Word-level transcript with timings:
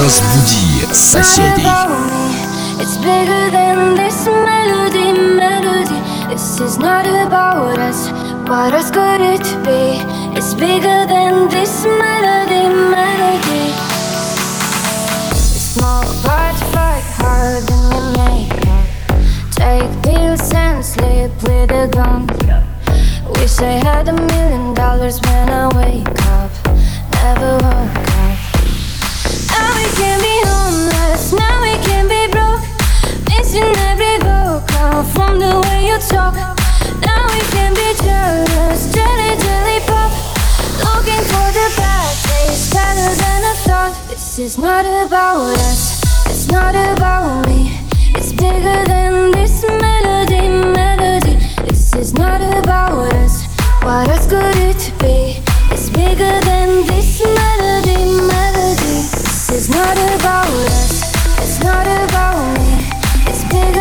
Разбуди 0.00 0.86
соседей. 0.92 1.66
It's 2.80 2.96
bigger 2.96 3.50
than 3.50 3.94
this 3.94 4.26
melody, 4.26 5.12
melody. 5.12 6.00
This 6.28 6.60
is 6.60 6.78
not 6.78 7.06
about 7.06 7.78
us. 7.78 8.08
What 8.48 8.72
else 8.72 8.90
could 8.90 9.20
it 9.20 9.44
be? 9.64 10.00
It's 10.36 10.54
bigger 10.54 11.06
than 11.06 11.48
this 11.48 11.84
melody, 11.84 12.68
melody. 12.94 13.72
Small 15.34 16.04
parts 16.24 16.62
fight 16.72 17.04
harder 17.18 17.60
than 17.66 17.82
your 17.92 18.06
makeup. 18.16 18.86
Take 19.50 19.90
pills 20.02 20.52
and 20.54 20.84
sleep 20.84 21.30
with 21.42 21.70
a 21.70 21.88
gun. 21.88 22.26
Wish 23.34 23.58
I 23.60 23.78
had 23.84 24.08
a 24.08 24.12
million 24.12 24.74
dollars 24.74 25.20
when 25.20 25.48
I 25.50 25.68
wake 25.76 26.08
up. 26.32 26.50
Never 27.12 27.58
woke 27.64 27.99
This 44.31 44.53
is 44.53 44.57
not 44.57 44.85
about 44.85 45.57
us, 45.59 46.01
it's 46.25 46.47
not 46.47 46.73
about 46.73 47.45
me. 47.47 47.77
It's 48.15 48.31
bigger 48.31 48.85
than 48.85 49.31
this 49.31 49.61
melody, 49.61 50.47
melody. 50.47 51.35
This 51.67 51.93
is 51.95 52.13
not 52.13 52.39
about 52.39 53.13
us. 53.13 53.45
What 53.83 54.07
else 54.07 54.27
could 54.27 54.55
it 54.55 54.93
be? 54.99 55.43
It's 55.73 55.89
bigger 55.89 56.39
than 56.47 56.87
this 56.87 57.00
is 59.53 59.69
not 59.69 59.97
about 60.15 60.47
us. 60.47 61.11
It's 61.39 61.59
not 61.59 61.85
about 61.85 62.57
me. 62.59 62.89
It's 63.27 63.43
bigger 63.45 63.80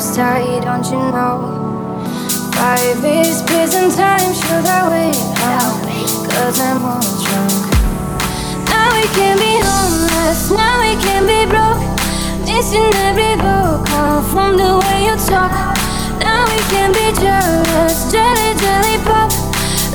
dreams 0.00 0.16
die, 0.16 0.60
don't 0.60 0.86
you 0.86 1.12
know? 1.12 2.00
Five 2.54 3.04
is 3.04 3.42
prison 3.42 3.90
time, 3.90 4.32
should 4.32 4.66
I 4.66 4.88
wait 4.88 5.18
now? 5.36 5.68
Cause 6.30 6.60
I'm 6.60 6.84
all 6.84 7.00
drunk. 7.00 7.52
Now 8.68 8.88
we 8.96 9.04
can 9.16 9.36
be 9.36 9.60
homeless, 9.60 10.50
now 10.50 10.80
we 10.80 10.96
can 11.04 11.26
be 11.26 11.44
broke. 11.50 11.82
Missing 12.46 12.94
every 13.08 13.34
vocal 13.36 14.22
from 14.32 14.56
the 14.56 14.80
way 14.80 15.04
you 15.08 15.16
talk. 15.28 15.52
Now 16.20 16.44
we 16.48 16.60
can 16.72 16.92
be 16.92 17.12
jealous, 17.20 18.10
jelly, 18.12 18.54
jelly 18.56 18.96
pop. 19.04 19.30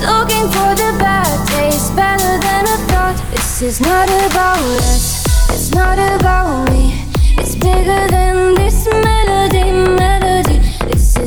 Looking 0.01 0.45
for 0.53 0.71
the 0.81 0.91
bad 0.99 1.33
days, 1.49 1.89
better 1.91 2.38
than 2.45 2.63
I 2.67 2.77
thought. 2.89 3.17
This 3.31 3.61
is 3.61 3.81
not 3.81 4.07
about 4.07 4.59
us, 4.85 5.25
it's 5.49 5.71
not 5.71 5.97
about 5.97 6.69
me. 6.71 7.05
It's 7.38 7.55
bigger 7.55 8.07
than 8.07 8.25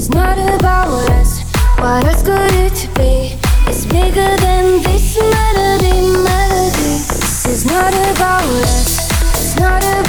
Is 0.09 0.15
not 0.15 0.39
about 0.39 0.89
us. 1.11 1.43
What 1.77 2.07
else 2.07 2.23
could 2.23 2.51
it 2.55 2.89
be? 2.95 3.37
It's 3.69 3.85
bigger 3.85 4.37
than 4.39 4.83
this 4.83 5.19
melody, 5.19 6.01
melody. 6.25 6.97
This 7.13 7.45
is 7.45 7.67
not 7.67 7.93
about 7.93 8.43
us. 8.43 9.11
It's 9.35 9.61
not 9.61 9.85
about 9.85 10.08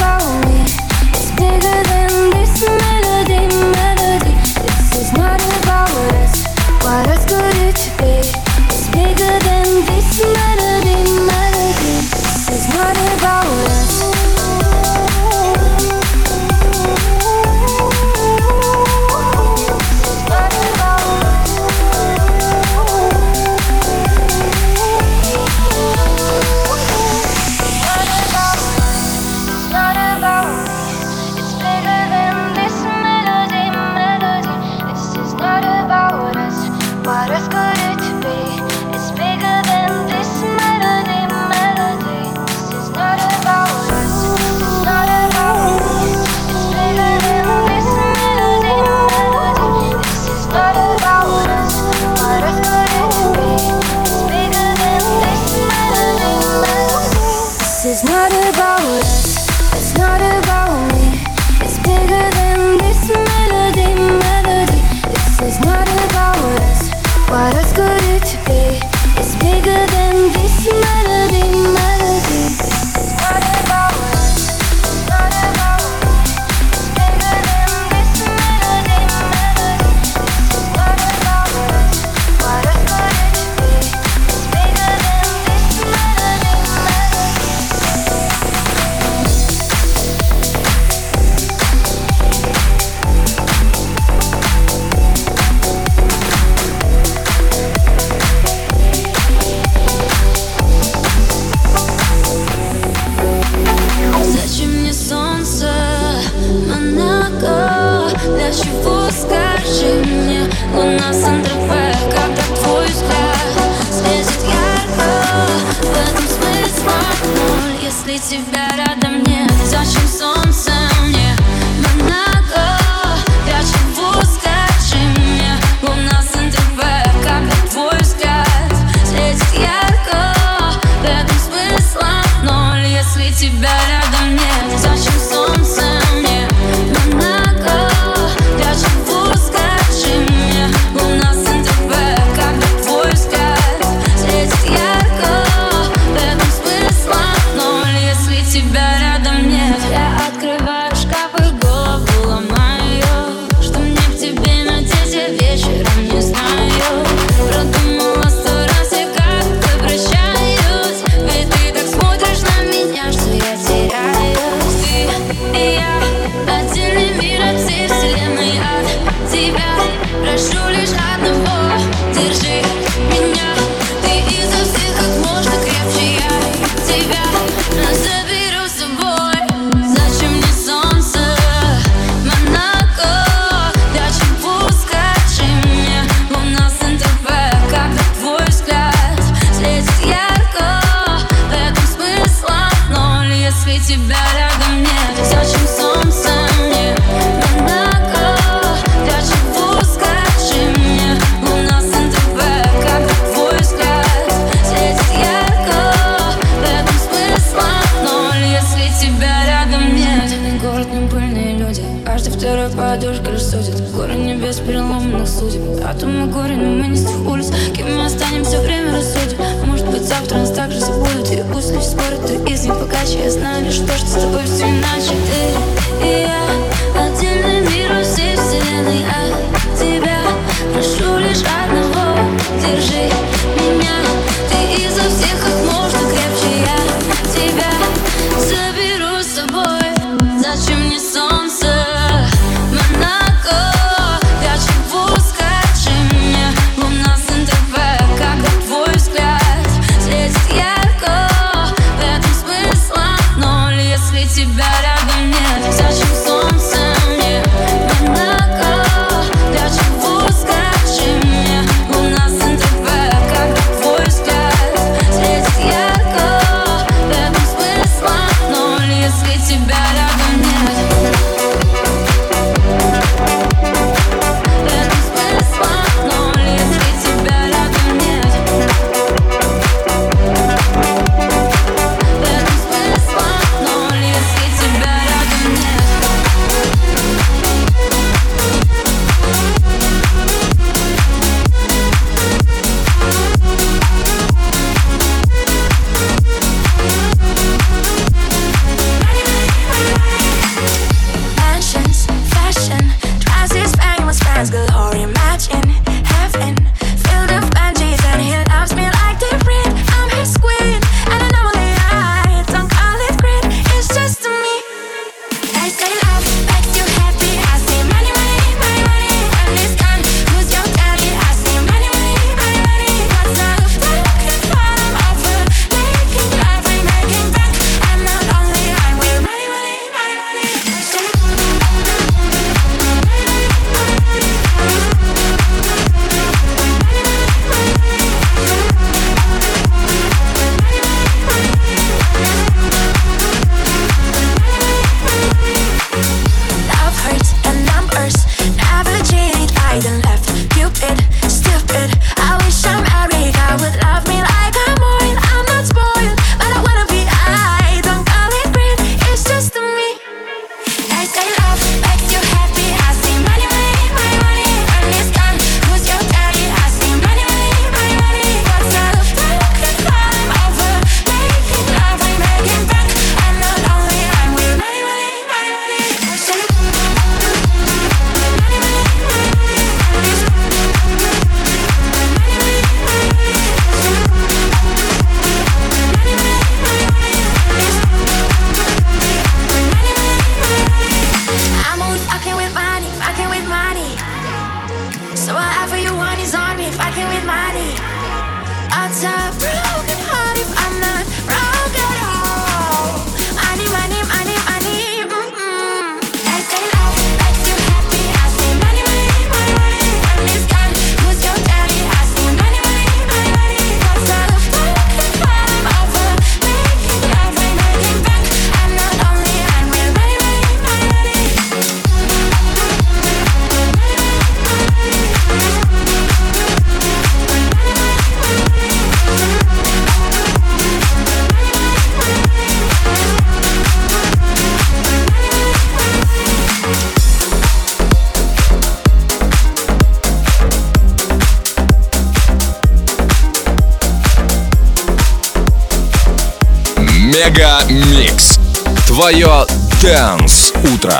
Дэнс 449.90 450.54
Утро. 450.72 450.94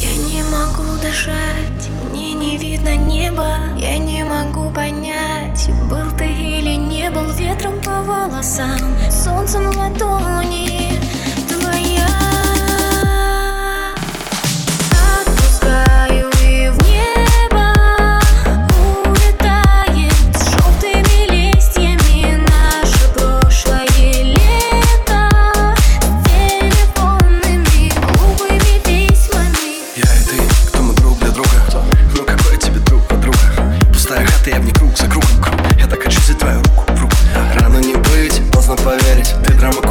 Я 0.00 0.14
не 0.16 0.42
могу 0.44 0.96
дышать, 1.02 1.90
мне 2.10 2.32
не 2.32 2.56
видно 2.56 2.96
неба 2.96 3.58
Я 3.76 3.98
не 3.98 4.24
могу 4.24 4.70
понять, 4.70 5.68
был 5.90 6.10
ты 6.16 6.24
или 6.24 6.76
не 6.76 7.10
был 7.10 7.30
Ветром 7.32 7.78
по 7.82 8.00
волосам, 8.00 8.80
солнцем 9.10 9.70
в 9.70 9.76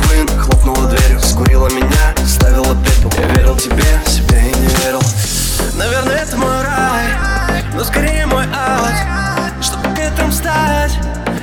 Хэллоуин 0.10 0.28
Хлопнула 0.40 0.88
дверью, 0.88 1.20
скурила 1.20 1.70
меня, 1.70 2.16
ставила 2.26 2.76
пепел. 2.84 3.12
Я 3.18 3.28
верил 3.36 3.56
тебе, 3.56 3.84
себе 4.08 4.50
и 4.50 4.56
не 4.56 4.68
верил. 4.68 5.02
Наверное, 5.76 6.18
это 6.18 6.38
мой 6.38 6.62
рай, 6.64 7.64
но 7.76 7.84
скорее 7.84 8.26
мой 8.26 8.46
ад. 8.54 8.94
Чтобы 9.62 9.88
ветром 9.96 10.32
стать, 10.32 10.94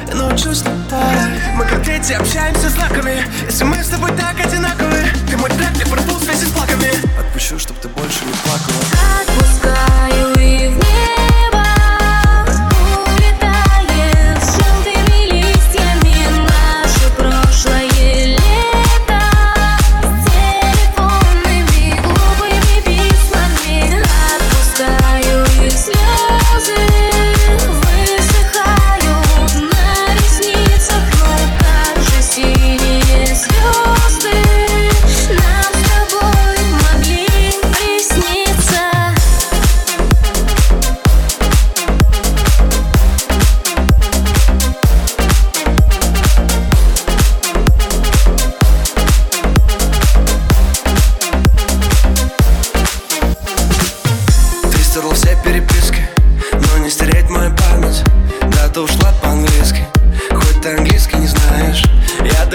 я 0.09 0.15
научусь 0.15 0.63
летать. 0.63 1.41
Мы 1.55 1.65
как 1.65 1.83
дети 1.83 2.13
общаемся 2.13 2.69
знаками, 2.71 3.25
если 3.45 3.65
мы 3.65 3.83
с 3.83 3.89
тобой 3.89 4.11
так 4.17 4.39
одинаковы. 4.45 5.05
Ты 5.31 5.37
мой 5.37 5.51
трек, 5.51 5.77
я 5.77 5.87
пропуск 5.87 6.27
весь 6.27 6.43
с 6.43 6.51
плаками 6.51 6.91
Отпущу, 7.19 7.59
чтобы 7.59 7.79
ты 7.81 7.89
больше 7.89 8.25
не 8.25 8.33
плакала. 8.33 8.96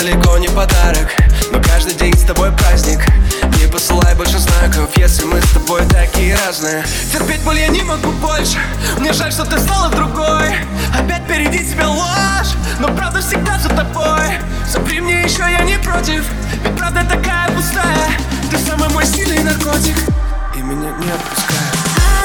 далеко 0.02 0.38
не 0.40 0.48
подарок. 0.48 1.16
Но 1.52 1.62
каждый 1.62 1.94
день 1.94 2.18
с 2.18 2.24
тобой 2.24 2.52
праздник. 2.52 3.02
Не 3.60 3.68
посылай 3.68 4.16
больше 4.16 4.40
знаков, 4.40 4.90
если 4.96 5.26
мы 5.26 5.40
с 5.40 5.50
тобой 5.52 5.86
такие 5.90 6.36
разные. 6.36 6.84
Терпеть 7.14 7.42
боль 7.42 7.60
я 7.60 7.68
не 7.68 7.84
могу 7.84 8.12
больше. 8.14 8.58
Мне 8.98 9.14
жаль, 9.14 9.32
что 9.32 9.46
ты 9.46 9.60
стала 9.60 9.90
другой. 9.90 10.56
Опять 10.98 11.24
впереди 11.24 11.60
тебя 11.60 11.88
ложь. 11.88 12.54
Но 12.80 12.88
правда 12.88 13.22
всегда 13.22 13.60
за 13.60 13.70
тобой. 13.70 14.40
Запри 14.68 15.02
мне 15.02 15.22
еще, 15.22 15.44
я 15.44 15.62
не 15.62 15.78
против. 15.78 16.26
Ведь 16.64 16.78
правда 16.78 17.06
такая 17.08 17.52
пустая. 17.52 18.10
Ты 18.50 18.58
самый 18.58 18.90
мой 18.90 19.06
сильный 19.06 19.44
наркотик. 19.44 19.98
И 20.56 20.62
меня 20.62 20.90
не 20.98 21.12
отпускает 21.12 21.62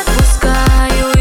Отпускаю. 0.00 1.15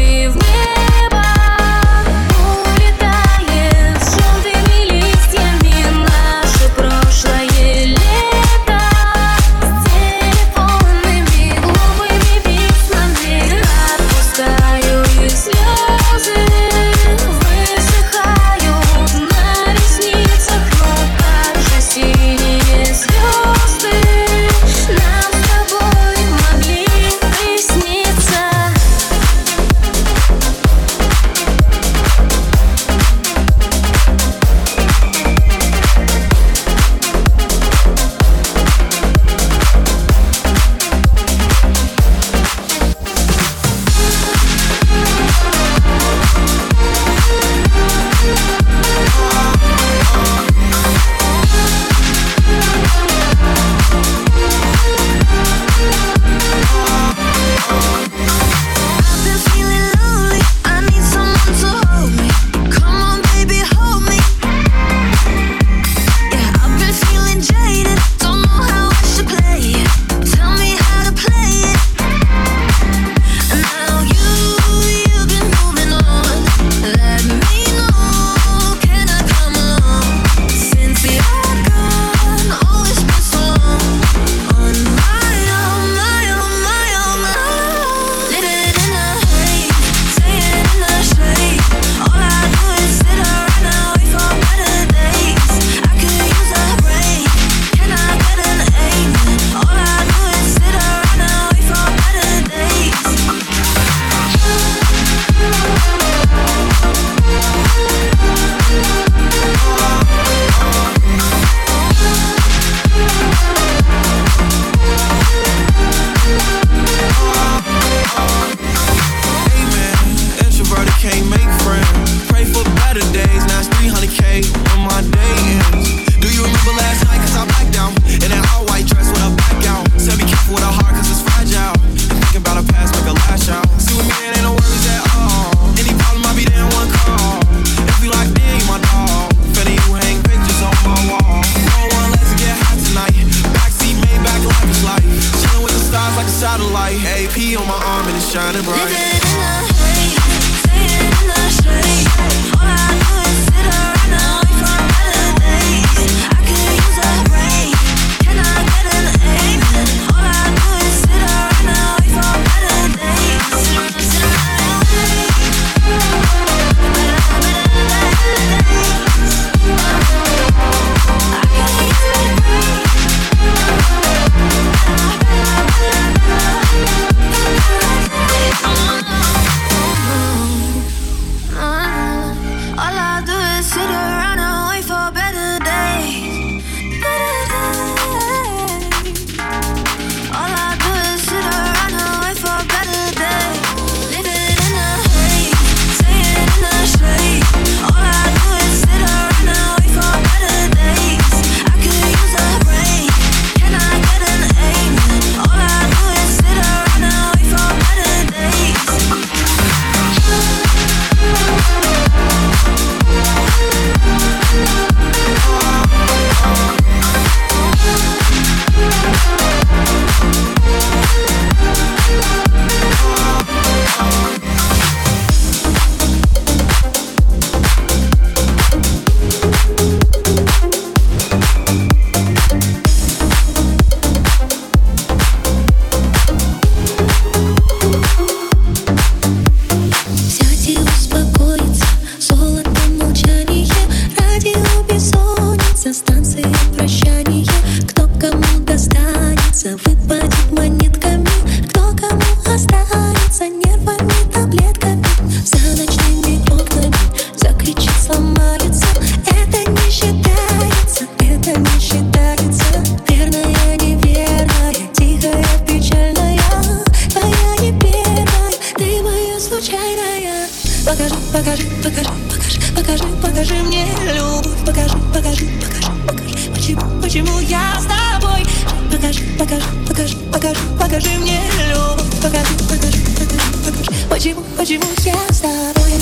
случайная. 269.66 270.48
Покажи, 270.84 271.14
покажи, 271.32 271.64
покажи, 271.82 272.10
покажи, 272.30 272.60
покажи, 272.74 273.04
покажи 273.22 273.54
мне 273.64 273.86
любовь. 274.14 274.46
Покажи, 274.64 274.96
покажи, 275.12 275.46
покажи, 275.60 275.92
покажи, 276.06 276.50
почему, 276.54 277.02
почему 277.02 277.40
я 277.40 277.74
с 277.80 277.86
тобой. 277.86 278.46
Покажи, 278.90 279.22
покажи, 279.38 279.66
покажи, 279.88 280.16
покажи, 280.32 280.60
покажи 280.78 281.10
мне 281.18 281.40
любовь. 281.68 282.06
Покажи, 282.22 282.54
покажи, 282.68 282.98
покажи, 283.18 283.40
покажи, 283.64 283.90
почему, 284.08 284.42
почему 284.56 284.84
я 285.04 285.32
с 285.32 285.40
тобой. 285.40 285.92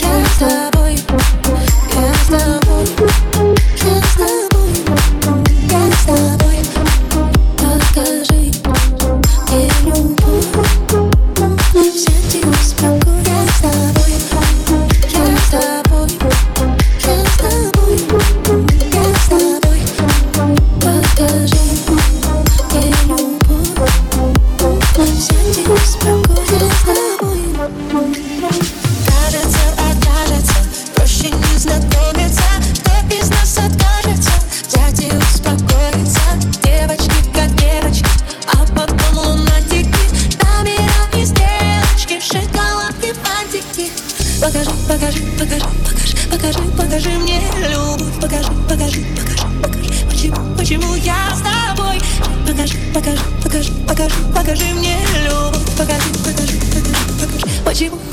Я 0.00 0.26
с 0.26 0.38
тобой. 0.38 0.73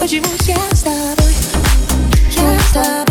Hoje 0.02 0.20
você 0.20 0.52
é 0.52 0.74
estável, 0.74 1.28
estável. 2.58 3.11